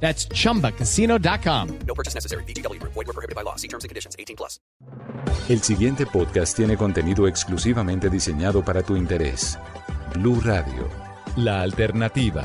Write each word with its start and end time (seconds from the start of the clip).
That's 0.00 0.28
chumbacasino.com. 0.28 1.78
No 1.86 1.94
purchase 1.94 2.14
necessary. 2.14 2.44
BGW. 2.44 2.80
Void 2.82 2.94
were 2.94 3.12
prohibited 3.12 3.34
by 3.34 3.42
law. 3.42 3.56
See 3.56 3.68
terms 3.68 3.84
and 3.84 3.88
conditions. 3.88 4.14
18 4.18 4.36
plus. 4.36 4.60
El 5.48 5.62
siguiente 5.62 6.06
podcast 6.06 6.56
tiene 6.56 6.76
contenido 6.76 7.28
exclusivamente 7.28 8.10
diseñado 8.10 8.64
para 8.64 8.82
tu 8.82 8.96
interés. 8.96 9.58
Blue 10.12 10.40
Radio, 10.40 10.88
la 11.36 11.60
alternativa. 11.62 12.44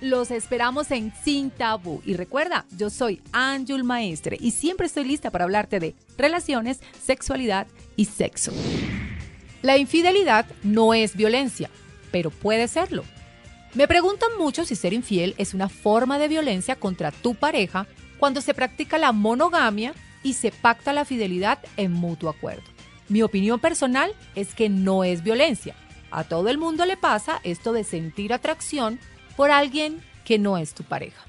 Los 0.00 0.30
esperamos 0.30 0.92
en 0.92 1.12
Sin 1.24 1.50
Tabú. 1.50 2.00
Y 2.04 2.14
recuerda, 2.14 2.64
yo 2.76 2.88
soy 2.88 3.20
Ángel 3.32 3.82
Maestre 3.82 4.36
y 4.40 4.52
siempre 4.52 4.86
estoy 4.86 5.04
lista 5.04 5.30
para 5.30 5.44
hablarte 5.44 5.80
de 5.80 5.96
relaciones, 6.16 6.80
sexualidad 7.04 7.66
y 7.96 8.04
sexo. 8.04 8.52
La 9.60 9.76
infidelidad 9.76 10.46
no 10.62 10.94
es 10.94 11.16
violencia, 11.16 11.68
pero 12.12 12.30
puede 12.30 12.68
serlo. 12.68 13.02
Me 13.74 13.88
preguntan 13.88 14.30
mucho 14.38 14.64
si 14.64 14.76
ser 14.76 14.92
infiel 14.92 15.34
es 15.36 15.52
una 15.52 15.68
forma 15.68 16.20
de 16.20 16.28
violencia 16.28 16.76
contra 16.76 17.10
tu 17.10 17.34
pareja 17.34 17.88
cuando 18.18 18.40
se 18.40 18.54
practica 18.54 18.98
la 18.98 19.10
monogamia 19.10 19.94
y 20.22 20.34
se 20.34 20.52
pacta 20.52 20.92
la 20.92 21.04
fidelidad 21.04 21.58
en 21.76 21.92
mutuo 21.92 22.30
acuerdo. 22.30 22.62
Mi 23.08 23.22
opinión 23.22 23.58
personal 23.58 24.12
es 24.36 24.54
que 24.54 24.68
no 24.68 25.02
es 25.02 25.24
violencia. 25.24 25.74
A 26.10 26.24
todo 26.24 26.50
el 26.50 26.58
mundo 26.58 26.86
le 26.86 26.96
pasa 26.96 27.40
esto 27.42 27.72
de 27.72 27.82
sentir 27.82 28.32
atracción 28.32 29.00
por 29.38 29.52
alguien 29.52 30.02
que 30.24 30.36
no 30.36 30.58
es 30.58 30.74
tu 30.74 30.82
pareja. 30.82 31.24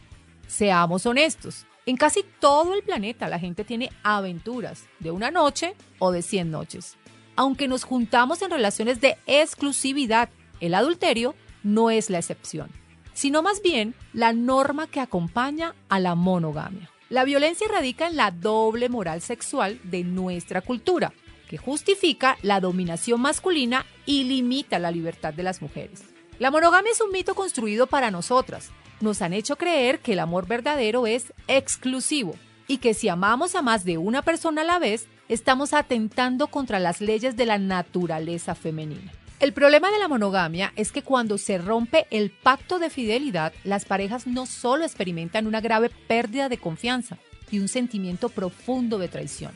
Seamos 0.47 1.05
honestos, 1.05 1.67
en 1.85 1.95
casi 1.95 2.25
todo 2.39 2.73
el 2.73 2.81
planeta 2.81 3.29
la 3.29 3.37
gente 3.37 3.63
tiene 3.63 3.91
aventuras 4.01 4.85
de 4.97 5.11
una 5.11 5.29
noche 5.29 5.75
o 5.99 6.11
de 6.11 6.23
100 6.23 6.49
noches. 6.49 6.97
Aunque 7.35 7.67
nos 7.67 7.83
juntamos 7.83 8.41
en 8.41 8.49
relaciones 8.49 8.99
de 8.99 9.15
exclusividad, 9.27 10.29
el 10.59 10.73
adulterio 10.73 11.35
no 11.61 11.91
es 11.91 12.09
la 12.09 12.17
excepción, 12.17 12.71
sino 13.13 13.43
más 13.43 13.61
bien 13.61 13.93
la 14.11 14.33
norma 14.33 14.87
que 14.87 15.01
acompaña 15.01 15.75
a 15.87 15.99
la 15.99 16.15
monogamia. 16.15 16.89
La 17.09 17.25
violencia 17.25 17.67
radica 17.71 18.07
en 18.07 18.15
la 18.15 18.31
doble 18.31 18.89
moral 18.89 19.21
sexual 19.21 19.79
de 19.83 20.03
nuestra 20.03 20.61
cultura, 20.61 21.13
que 21.47 21.59
justifica 21.59 22.39
la 22.41 22.59
dominación 22.59 23.21
masculina 23.21 23.85
y 24.07 24.23
limita 24.23 24.79
la 24.79 24.89
libertad 24.89 25.31
de 25.31 25.43
las 25.43 25.61
mujeres. 25.61 26.05
La 26.39 26.51
monogamia 26.51 26.93
es 26.93 27.01
un 27.01 27.11
mito 27.11 27.35
construido 27.35 27.85
para 27.85 28.11
nosotras. 28.11 28.71
Nos 29.01 29.21
han 29.21 29.33
hecho 29.33 29.57
creer 29.57 29.99
que 29.99 30.13
el 30.13 30.19
amor 30.19 30.47
verdadero 30.47 31.05
es 31.05 31.33
exclusivo 31.49 32.33
y 32.65 32.77
que 32.77 32.93
si 32.93 33.09
amamos 33.09 33.55
a 33.55 33.61
más 33.61 33.83
de 33.83 33.97
una 33.97 34.21
persona 34.21 34.61
a 34.61 34.63
la 34.65 34.79
vez, 34.79 35.09
estamos 35.27 35.73
atentando 35.73 36.47
contra 36.47 36.79
las 36.79 37.01
leyes 37.01 37.35
de 37.35 37.45
la 37.45 37.57
naturaleza 37.57 38.55
femenina. 38.55 39.11
El 39.41 39.51
problema 39.51 39.91
de 39.91 39.99
la 39.99 40.07
monogamia 40.07 40.71
es 40.77 40.93
que 40.93 41.01
cuando 41.01 41.37
se 41.37 41.57
rompe 41.57 42.07
el 42.09 42.31
pacto 42.31 42.79
de 42.79 42.89
fidelidad, 42.89 43.51
las 43.65 43.83
parejas 43.83 44.25
no 44.25 44.45
solo 44.45 44.85
experimentan 44.85 45.45
una 45.45 45.59
grave 45.59 45.89
pérdida 46.07 46.47
de 46.47 46.57
confianza 46.57 47.17
y 47.51 47.59
un 47.59 47.67
sentimiento 47.67 48.29
profundo 48.29 48.97
de 48.97 49.09
traición, 49.09 49.51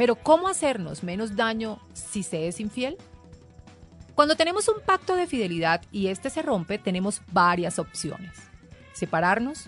Pero 0.00 0.14
¿cómo 0.14 0.48
hacernos 0.48 1.02
menos 1.02 1.36
daño 1.36 1.78
si 1.92 2.22
se 2.22 2.48
es 2.48 2.58
infiel? 2.58 2.96
Cuando 4.14 4.34
tenemos 4.34 4.66
un 4.68 4.80
pacto 4.82 5.14
de 5.14 5.26
fidelidad 5.26 5.82
y 5.92 6.06
este 6.06 6.30
se 6.30 6.40
rompe, 6.40 6.78
tenemos 6.78 7.20
varias 7.32 7.78
opciones. 7.78 8.30
Separarnos, 8.94 9.66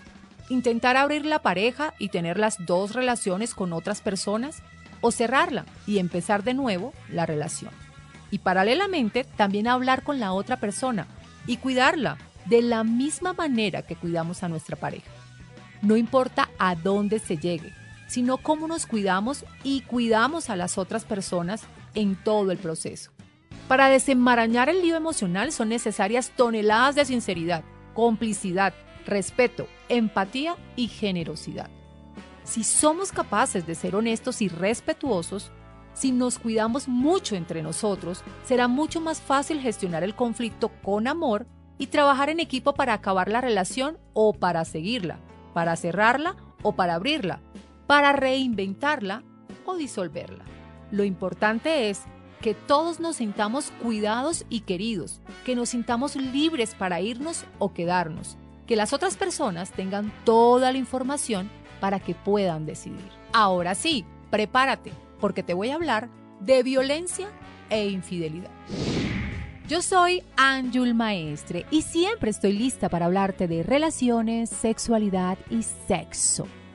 intentar 0.49 0.97
abrir 0.97 1.23
la 1.27 1.43
pareja 1.43 1.93
y 1.99 2.09
tener 2.09 2.39
las 2.39 2.65
dos 2.65 2.95
relaciones 2.95 3.53
con 3.53 3.73
otras 3.73 4.01
personas, 4.01 4.63
o 5.01 5.11
cerrarla 5.11 5.65
y 5.85 5.99
empezar 5.99 6.43
de 6.43 6.55
nuevo 6.55 6.93
la 7.11 7.27
relación. 7.27 7.71
Y 8.31 8.39
paralelamente 8.39 9.25
también 9.37 9.67
hablar 9.67 10.01
con 10.01 10.19
la 10.19 10.33
otra 10.33 10.57
persona 10.57 11.05
y 11.45 11.57
cuidarla 11.57 12.17
de 12.45 12.63
la 12.63 12.83
misma 12.83 13.33
manera 13.33 13.83
que 13.83 13.95
cuidamos 13.95 14.41
a 14.41 14.49
nuestra 14.49 14.77
pareja. 14.77 15.11
No 15.83 15.95
importa 15.95 16.49
a 16.57 16.73
dónde 16.73 17.19
se 17.19 17.37
llegue, 17.37 17.71
sino 18.13 18.37
cómo 18.37 18.67
nos 18.67 18.85
cuidamos 18.85 19.43
y 19.63 19.81
cuidamos 19.81 20.51
a 20.51 20.55
las 20.55 20.77
otras 20.77 21.03
personas 21.03 21.63
en 21.95 22.15
todo 22.15 22.51
el 22.51 22.59
proceso. 22.59 23.09
Para 23.67 23.89
desenmarañar 23.89 24.69
el 24.69 24.83
lío 24.83 24.95
emocional 24.95 25.51
son 25.51 25.69
necesarias 25.69 26.31
toneladas 26.35 26.93
de 26.93 27.05
sinceridad, 27.05 27.63
complicidad, 27.95 28.75
respeto, 29.07 29.65
empatía 29.89 30.57
y 30.75 30.89
generosidad. 30.89 31.71
Si 32.43 32.63
somos 32.63 33.11
capaces 33.11 33.65
de 33.65 33.73
ser 33.73 33.95
honestos 33.95 34.43
y 34.43 34.47
respetuosos, 34.47 35.49
si 35.95 36.11
nos 36.11 36.37
cuidamos 36.37 36.87
mucho 36.87 37.35
entre 37.35 37.63
nosotros, 37.63 38.23
será 38.45 38.67
mucho 38.67 39.01
más 39.01 39.21
fácil 39.21 39.59
gestionar 39.59 40.03
el 40.03 40.13
conflicto 40.13 40.69
con 40.83 41.07
amor 41.07 41.47
y 41.79 41.87
trabajar 41.87 42.29
en 42.29 42.39
equipo 42.39 42.75
para 42.75 42.93
acabar 42.93 43.27
la 43.27 43.41
relación 43.41 43.97
o 44.13 44.33
para 44.33 44.65
seguirla, 44.65 45.17
para 45.55 45.75
cerrarla 45.75 46.35
o 46.61 46.75
para 46.75 46.93
abrirla, 46.93 47.41
para 47.93 48.11
reinventarla 48.11 49.21
o 49.65 49.75
disolverla. 49.75 50.43
Lo 50.89 51.03
importante 51.03 51.91
es 51.91 52.01
que 52.41 52.55
todos 52.55 52.99
nos 52.99 53.17
sintamos 53.17 53.71
cuidados 53.83 54.47
y 54.49 54.61
queridos, 54.61 55.21
que 55.45 55.55
nos 55.55 55.69
sintamos 55.69 56.15
libres 56.15 56.73
para 56.73 57.01
irnos 57.01 57.45
o 57.59 57.71
quedarnos, 57.71 58.35
que 58.65 58.75
las 58.75 58.93
otras 58.93 59.15
personas 59.15 59.71
tengan 59.73 60.11
toda 60.25 60.71
la 60.71 60.79
información 60.79 61.51
para 61.79 61.99
que 61.99 62.15
puedan 62.15 62.65
decidir. 62.65 63.11
Ahora 63.31 63.75
sí, 63.75 64.05
prepárate, 64.31 64.91
porque 65.19 65.43
te 65.43 65.53
voy 65.53 65.69
a 65.69 65.75
hablar 65.75 66.09
de 66.39 66.63
violencia 66.63 67.27
e 67.69 67.89
infidelidad. 67.89 68.49
Yo 69.69 69.83
soy 69.83 70.23
Anjul 70.35 70.95
Maestre 70.95 71.67
y 71.69 71.83
siempre 71.83 72.31
estoy 72.31 72.53
lista 72.53 72.89
para 72.89 73.05
hablarte 73.05 73.47
de 73.47 73.61
relaciones, 73.61 74.49
sexualidad 74.49 75.37
y 75.51 75.61
sexo. 75.61 76.47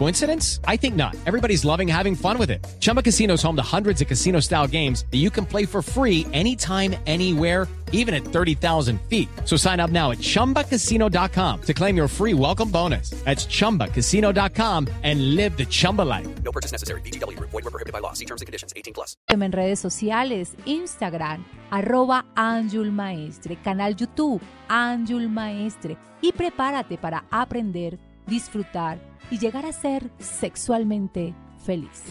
Coincidence? 0.00 0.60
I 0.64 0.78
think 0.78 0.96
not. 0.96 1.14
Everybody's 1.26 1.62
loving 1.62 1.86
having 1.86 2.14
fun 2.16 2.38
with 2.38 2.50
it. 2.50 2.66
Chumba 2.80 3.02
Casino 3.02 3.34
is 3.34 3.42
home 3.42 3.56
to 3.56 3.62
hundreds 3.76 4.00
of 4.00 4.08
casino 4.08 4.40
style 4.40 4.66
games 4.66 5.04
that 5.10 5.18
you 5.18 5.28
can 5.28 5.44
play 5.44 5.66
for 5.66 5.82
free 5.82 6.24
anytime, 6.32 6.96
anywhere, 7.06 7.68
even 7.92 8.14
at 8.14 8.22
30,000 8.22 8.98
feet. 9.10 9.28
So 9.44 9.58
sign 9.58 9.78
up 9.78 9.90
now 9.90 10.10
at 10.10 10.16
chumbacasino.com 10.18 11.60
to 11.66 11.74
claim 11.74 11.98
your 11.98 12.08
free 12.08 12.32
welcome 12.32 12.70
bonus. 12.70 13.10
That's 13.26 13.44
chumbacasino.com 13.44 14.88
and 15.02 15.34
live 15.34 15.58
the 15.58 15.66
Chumba 15.66 16.00
life. 16.00 16.26
No 16.44 16.50
purchase 16.50 16.72
necessary. 16.72 17.02
VGW 17.02 17.36
Group. 17.36 17.50
Void 17.50 17.64
were 17.64 17.70
prohibited 17.70 17.92
by 17.92 18.00
law. 18.00 18.14
See 18.14 18.24
terms 18.24 18.40
and 18.40 18.46
conditions. 18.46 18.72
18 18.74 18.94
plus. 18.94 19.18
en 19.28 19.52
redes 19.52 19.80
sociales, 19.80 20.56
Instagram, 20.64 21.44
arroba 21.70 22.24
Anjul 22.36 22.90
Maestre, 22.90 23.56
canal 23.62 23.96
YouTube, 23.96 24.40
Anjul 24.66 25.28
Maestre. 25.28 25.98
Y 26.22 26.32
prepárate 26.32 26.96
para 26.96 27.24
aprender, 27.30 27.98
disfrutar 28.30 28.98
y 29.30 29.38
llegar 29.38 29.66
a 29.66 29.72
ser 29.72 30.10
sexualmente 30.18 31.34
feliz. 31.62 32.04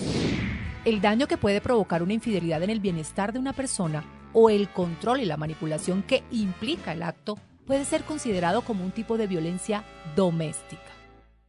El 0.86 1.02
daño 1.02 1.28
que 1.28 1.38
puede 1.38 1.62
provocar 1.62 2.04
una 2.04 2.14
infidelidad 2.14 2.62
en 2.62 2.70
el 2.70 2.80
bienestar 2.80 3.34
de 3.34 3.40
una 3.40 3.54
persona 3.54 4.04
o 4.34 4.52
el 4.52 4.70
control 4.70 5.22
y 5.22 5.26
la 5.26 5.38
manipulación 5.38 6.04
que 6.04 6.24
implica 6.30 6.94
el 6.94 7.02
acto 7.02 7.40
puede 7.66 7.86
ser 7.86 8.04
considerado 8.04 8.62
como 8.62 8.84
un 8.84 8.92
tipo 8.92 9.18
de 9.18 9.28
violencia 9.28 9.84
doméstica. 10.16 10.82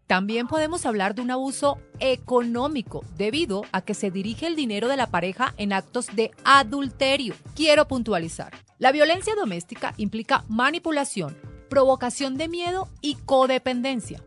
También 0.06 0.48
podemos 0.48 0.86
hablar 0.86 1.14
de 1.14 1.22
un 1.22 1.30
abuso 1.30 1.78
económico 2.00 3.04
debido 3.16 3.62
a 3.70 3.82
que 3.82 3.94
se 3.94 4.10
dirige 4.10 4.48
el 4.48 4.56
dinero 4.56 4.88
de 4.88 4.96
la 4.96 5.06
pareja 5.06 5.54
en 5.56 5.72
actos 5.72 6.08
de 6.14 6.32
adulterio. 6.44 7.34
Quiero 7.54 7.86
puntualizar. 7.86 8.52
La 8.78 8.90
violencia 8.90 9.34
doméstica 9.36 9.94
implica 9.98 10.44
manipulación, 10.48 11.36
provocación 11.68 12.36
de 12.36 12.48
miedo 12.48 12.88
y 13.00 13.14
codependencia. 13.24 14.20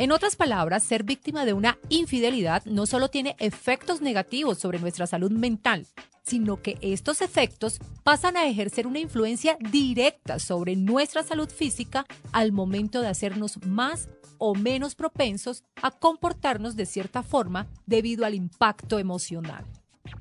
En 0.00 0.12
otras 0.12 0.34
palabras, 0.34 0.82
ser 0.82 1.04
víctima 1.04 1.44
de 1.44 1.52
una 1.52 1.76
infidelidad 1.90 2.64
no 2.64 2.86
solo 2.86 3.10
tiene 3.10 3.36
efectos 3.38 4.00
negativos 4.00 4.56
sobre 4.56 4.78
nuestra 4.78 5.06
salud 5.06 5.30
mental, 5.30 5.86
sino 6.22 6.62
que 6.62 6.78
estos 6.80 7.20
efectos 7.20 7.80
pasan 8.02 8.38
a 8.38 8.46
ejercer 8.46 8.86
una 8.86 8.98
influencia 8.98 9.58
directa 9.60 10.38
sobre 10.38 10.74
nuestra 10.74 11.22
salud 11.22 11.50
física 11.50 12.06
al 12.32 12.50
momento 12.50 13.02
de 13.02 13.08
hacernos 13.08 13.62
más 13.66 14.08
o 14.38 14.54
menos 14.54 14.94
propensos 14.94 15.64
a 15.82 15.90
comportarnos 15.90 16.76
de 16.76 16.86
cierta 16.86 17.22
forma 17.22 17.66
debido 17.84 18.24
al 18.24 18.32
impacto 18.32 18.98
emocional. 18.98 19.66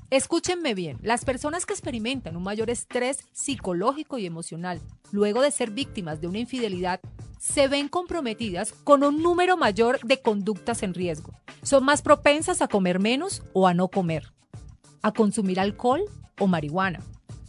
Escúchenme 0.09 0.73
bien, 0.73 0.97
las 1.03 1.23
personas 1.23 1.65
que 1.65 1.71
experimentan 1.71 2.35
un 2.35 2.43
mayor 2.43 2.69
estrés 2.69 3.23
psicológico 3.31 4.17
y 4.17 4.25
emocional 4.25 4.81
luego 5.13 5.41
de 5.41 5.51
ser 5.51 5.71
víctimas 5.71 6.19
de 6.19 6.27
una 6.27 6.39
infidelidad 6.39 6.99
se 7.39 7.67
ven 7.67 7.87
comprometidas 7.87 8.73
con 8.83 9.03
un 9.03 9.23
número 9.23 9.57
mayor 9.57 9.99
de 10.01 10.21
conductas 10.21 10.83
en 10.83 10.93
riesgo. 10.93 11.33
Son 11.63 11.83
más 11.83 12.01
propensas 12.03 12.61
a 12.61 12.67
comer 12.67 12.99
menos 12.99 13.41
o 13.53 13.67
a 13.67 13.73
no 13.73 13.87
comer, 13.87 14.31
a 15.01 15.11
consumir 15.11 15.59
alcohol 15.59 16.03
o 16.37 16.47
marihuana. 16.47 16.99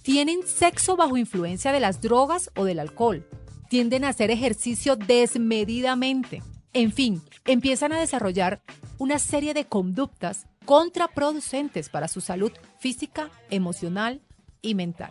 Tienen 0.02 0.46
sexo 0.46 0.96
bajo 0.96 1.16
influencia 1.16 1.72
de 1.72 1.80
las 1.80 2.00
drogas 2.00 2.50
o 2.56 2.64
del 2.64 2.78
alcohol. 2.78 3.26
Tienden 3.68 4.04
a 4.04 4.08
hacer 4.08 4.30
ejercicio 4.30 4.96
desmedidamente. 4.96 6.42
En 6.72 6.92
fin, 6.92 7.20
empiezan 7.44 7.92
a 7.92 8.00
desarrollar 8.00 8.62
una 8.98 9.18
serie 9.18 9.54
de 9.54 9.66
conductas 9.66 10.46
contraproducentes 10.64 11.88
para 11.88 12.08
su 12.08 12.20
salud 12.20 12.52
física, 12.78 13.30
emocional 13.50 14.20
y 14.62 14.74
mental. 14.74 15.10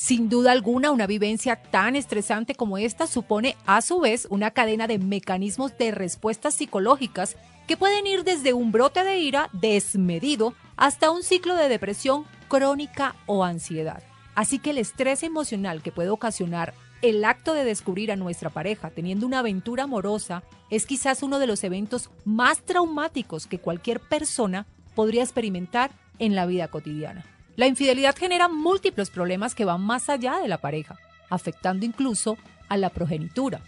Sin 0.00 0.28
duda 0.28 0.52
alguna, 0.52 0.92
una 0.92 1.08
vivencia 1.08 1.56
tan 1.56 1.96
estresante 1.96 2.54
como 2.54 2.78
esta 2.78 3.08
supone 3.08 3.56
a 3.66 3.82
su 3.82 3.98
vez 3.98 4.28
una 4.30 4.52
cadena 4.52 4.86
de 4.86 5.00
mecanismos 5.00 5.76
de 5.76 5.90
respuestas 5.90 6.54
psicológicas 6.54 7.36
que 7.66 7.76
pueden 7.76 8.06
ir 8.06 8.22
desde 8.22 8.52
un 8.52 8.70
brote 8.70 9.02
de 9.02 9.18
ira 9.18 9.50
desmedido 9.52 10.54
hasta 10.76 11.10
un 11.10 11.24
ciclo 11.24 11.56
de 11.56 11.68
depresión 11.68 12.26
crónica 12.46 13.16
o 13.26 13.42
ansiedad. 13.42 14.00
Así 14.36 14.60
que 14.60 14.70
el 14.70 14.78
estrés 14.78 15.24
emocional 15.24 15.82
que 15.82 15.90
puede 15.90 16.10
ocasionar 16.10 16.74
el 17.02 17.24
acto 17.24 17.52
de 17.52 17.64
descubrir 17.64 18.12
a 18.12 18.16
nuestra 18.16 18.50
pareja 18.50 18.90
teniendo 18.90 19.26
una 19.26 19.40
aventura 19.40 19.82
amorosa 19.82 20.44
es 20.70 20.86
quizás 20.86 21.24
uno 21.24 21.40
de 21.40 21.48
los 21.48 21.64
eventos 21.64 22.08
más 22.24 22.62
traumáticos 22.62 23.48
que 23.48 23.58
cualquier 23.58 23.98
persona 23.98 24.64
podría 24.94 25.24
experimentar 25.24 25.90
en 26.20 26.36
la 26.36 26.46
vida 26.46 26.68
cotidiana. 26.68 27.24
La 27.58 27.66
infidelidad 27.66 28.14
genera 28.14 28.46
múltiples 28.46 29.10
problemas 29.10 29.56
que 29.56 29.64
van 29.64 29.80
más 29.80 30.08
allá 30.08 30.38
de 30.38 30.46
la 30.46 30.58
pareja, 30.58 30.96
afectando 31.28 31.84
incluso 31.84 32.38
a 32.68 32.76
la 32.76 32.88
progenitura. 32.88 33.62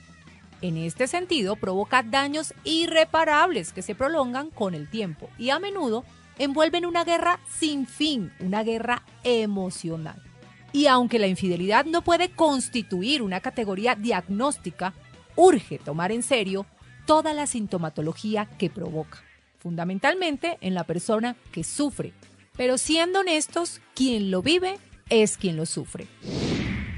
En 0.63 0.77
este 0.77 1.09
sentido, 1.09 1.57
provoca 1.57 2.05
daños 2.05 2.55
irreparables 2.63 3.73
que 3.73 3.83
se 3.83 3.97
prolongan 3.97 4.51
con 4.51 4.77
el 4.77 4.89
tiempo 4.89 5.29
y 5.39 5.51
a 5.51 5.59
menudo 5.59 6.05
envuelven 6.39 6.87
una 6.87 7.03
guerra 7.03 7.41
sin 7.49 7.85
fin, 7.89 8.33
una 8.39 8.63
guerra 8.63 9.03
emocional. 9.25 10.23
Y 10.71 10.87
aunque 10.87 11.19
la 11.19 11.27
infidelidad 11.27 11.85
no 11.85 12.03
puede 12.03 12.31
constituir 12.31 13.23
una 13.23 13.41
categoría 13.41 13.97
diagnóstica, 13.97 14.95
urge 15.35 15.81
tomar 15.81 16.13
en 16.13 16.23
serio 16.23 16.65
toda 17.07 17.35
la 17.35 17.49
sintomatología 17.49 18.47
que 18.57 18.71
provoca, 18.71 19.19
fundamentalmente 19.59 20.59
en 20.61 20.75
la 20.75 20.85
persona 20.85 21.35
que 21.51 21.65
sufre. 21.65 22.13
Pero 22.57 22.79
siendo 22.79 23.21
honestos, 23.21 23.81
quien 23.95 24.31
lo 24.31 24.43
vive 24.43 24.79
es 25.09 25.37
quien 25.37 25.57
lo 25.57 25.67
sufre. 25.67 26.07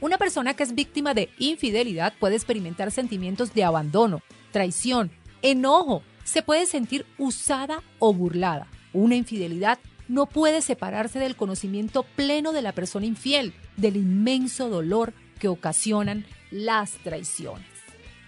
Una 0.00 0.18
persona 0.18 0.54
que 0.54 0.64
es 0.64 0.74
víctima 0.74 1.14
de 1.14 1.30
infidelidad 1.38 2.12
puede 2.18 2.34
experimentar 2.34 2.90
sentimientos 2.90 3.54
de 3.54 3.62
abandono, 3.64 4.20
traición, 4.50 5.12
enojo, 5.42 6.02
se 6.24 6.42
puede 6.42 6.66
sentir 6.66 7.04
usada 7.18 7.82
o 7.98 8.14
burlada. 8.14 8.66
Una 8.92 9.16
infidelidad 9.16 9.78
no 10.08 10.26
puede 10.26 10.62
separarse 10.62 11.18
del 11.18 11.36
conocimiento 11.36 12.02
pleno 12.02 12.52
de 12.52 12.62
la 12.62 12.72
persona 12.72 13.06
infiel, 13.06 13.54
del 13.76 13.96
inmenso 13.96 14.68
dolor 14.68 15.12
que 15.38 15.48
ocasionan 15.48 16.24
las 16.50 16.92
traiciones 17.02 17.72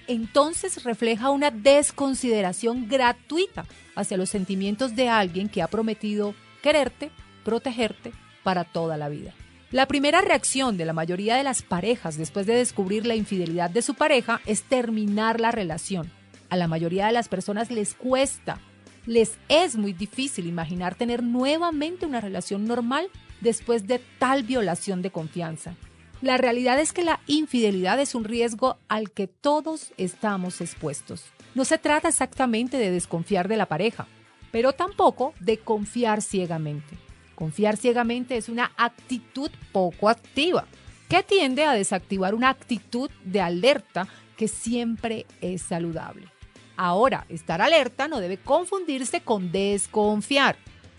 entonces 0.07 0.85
refleja 0.85 1.31
una 1.31 1.51
desconsideración 1.51 2.89
gratuita 2.89 3.65
hacia 3.95 4.17
los 4.17 4.31
sentimientos 4.31 4.97
de 4.97 5.09
alguien 5.09 5.49
que 5.49 5.63
ha 5.63 5.69
prometido 5.69 6.35
quererte, 6.63 7.11
protegerte 7.45 8.13
para 8.43 8.65
toda 8.65 8.97
la 8.97 9.09
vida. 9.09 9.35
La 9.71 9.87
primera 9.87 10.21
reacción 10.21 10.77
de 10.77 10.85
la 10.85 10.93
mayoría 10.93 11.37
de 11.37 11.43
las 11.43 11.63
parejas 11.63 12.17
después 12.17 12.47
de 12.47 12.55
descubrir 12.55 13.07
la 13.07 13.17
infidelidad 13.17 13.71
de 13.71 13.83
su 13.83 13.95
pareja 13.95 14.41
es 14.47 14.63
terminar 14.63 15.41
la 15.41 15.51
relación. 15.51 16.11
A 16.51 16.57
la 16.57 16.69
mayoría 16.69 17.07
de 17.07 17.13
las 17.13 17.29
personas 17.29 17.71
les 17.71 17.95
cuesta, 17.95 18.61
les 19.07 19.39
es 19.49 19.77
muy 19.77 19.93
difícil 19.93 20.47
imaginar 20.47 20.95
tener 20.95 21.23
nuevamente 21.23 22.07
una 22.07 22.21
relación 22.21 22.65
normal 22.65 23.09
después 23.41 23.87
de 23.87 24.01
tal 24.19 24.43
violación 24.43 25.03
de 25.03 25.11
confianza. 25.11 25.75
La 26.23 26.39
realidad 26.39 26.81
es 26.81 26.93
que 26.93 27.05
la 27.05 27.21
infidelidad 27.27 28.01
es 28.01 28.15
un 28.15 28.25
riesgo 28.25 28.79
al 28.89 29.11
que 29.11 29.27
todos 29.27 29.93
estamos 29.99 30.61
expuestos. 30.61 31.25
No 31.55 31.65
se 31.65 31.77
trata 31.77 32.09
exactamente 32.09 32.79
de 32.79 32.91
desconfiar 32.91 33.47
de 33.47 33.57
la 33.57 33.67
pareja, 33.67 34.07
pero 34.51 34.73
tampoco 34.73 35.35
de 35.41 35.59
confiar 35.59 36.23
ciegamente. 36.23 36.97
Confiar 37.35 37.77
ciegamente 37.77 38.37
es 38.37 38.49
una 38.49 38.73
actitud 38.77 39.51
poco 39.73 40.09
activa, 40.09 40.67
que 41.09 41.23
tiende 41.23 41.65
a 41.65 41.73
desactivar 41.73 42.35
una 42.35 42.49
actitud 42.49 43.11
de 43.25 43.41
alerta 43.41 44.09
que 44.37 44.49
siempre 44.49 45.27
es 45.41 45.63
saludable. 45.63 46.29
Ahora, 46.77 47.27
estar 47.29 47.63
alerta 47.63 48.09
no 48.09 48.21
debe 48.21 48.39
confundirse 48.39 49.21
con 49.21 49.53
desconfiar, 49.53 50.57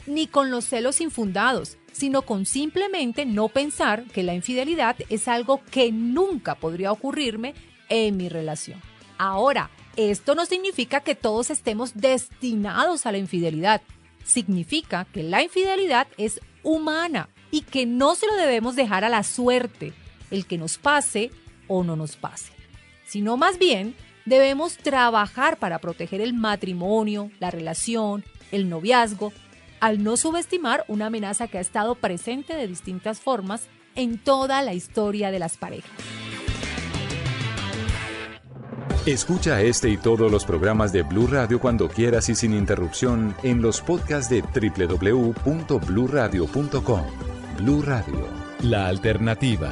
ni 0.08 0.27
con 0.27 0.51
los 0.51 0.65
celos 0.65 1.01
infundados, 1.01 1.77
sino 1.91 2.22
con 2.22 2.46
simplemente 2.46 3.25
no 3.25 3.50
pensar 3.50 4.03
que 4.05 4.24
la 4.24 4.34
infidelidad 4.34 4.96
es 5.10 5.27
algo 5.27 5.62
que 5.72 5.91
nunca 5.91 6.55
podría 6.55 6.91
ocurrirme 6.91 7.53
en 7.89 8.17
mi 8.17 8.29
relación. 8.29 8.82
Ahora, 9.17 9.70
esto 9.96 10.36
no 10.36 10.46
significa 10.46 11.00
que 11.00 11.15
todos 11.15 11.50
estemos 11.50 11.94
destinados 11.96 13.05
a 13.05 13.12
la 13.12 13.17
infidelidad. 13.17 13.82
Significa 14.25 15.05
que 15.05 15.24
la 15.24 15.41
infidelidad 15.41 16.08
es 16.17 16.41
humana 16.63 17.29
y 17.51 17.62
que 17.62 17.86
no 17.86 18.15
se 18.15 18.27
lo 18.27 18.36
debemos 18.36 18.75
dejar 18.75 19.05
a 19.05 19.10
la 19.10 19.24
suerte, 19.24 19.94
el 20.32 20.46
que 20.46 20.58
nos 20.58 20.77
pase 20.77 21.32
o 21.67 21.84
no 21.84 21.96
nos 21.96 22.17
pase, 22.17 22.51
sino 23.05 23.38
más 23.38 23.58
bien 23.58 23.96
debemos 24.25 24.77
trabajar 24.77 25.58
para 25.58 25.79
proteger 25.79 26.22
el 26.22 26.34
matrimonio, 26.34 27.32
la 27.39 27.51
relación, 27.51 28.24
el 28.51 28.70
noviazgo, 28.70 29.34
al 29.79 30.03
no 30.03 30.17
subestimar 30.17 30.84
una 30.88 31.08
amenaza 31.08 31.48
que 31.48 31.58
ha 31.58 31.62
estado 31.62 31.96
presente 31.96 32.55
de 32.55 32.67
distintas 32.67 33.20
formas 33.20 33.67
en 33.96 34.17
toda 34.17 34.62
la 34.62 34.74
historia 34.74 35.32
de 35.32 35.39
las 35.39 35.58
parejas. 35.58 35.89
Escucha 39.05 39.62
este 39.62 39.89
y 39.89 39.98
todos 39.98 40.32
los 40.32 40.46
programas 40.46 40.91
de 40.91 41.03
Blue 41.03 41.27
Radio 41.27 41.60
cuando 41.60 41.88
quieras 41.88 42.27
y 42.29 42.36
sin 42.36 42.53
interrupción 42.53 43.36
en 43.44 43.62
los 43.62 43.82
podcasts 43.82 44.32
de 44.32 44.41
www.bluradio.com. 44.41 47.03
Blue 47.60 47.84
Radio, 47.84 48.27
la 48.63 48.88
alternativa. 48.88 49.72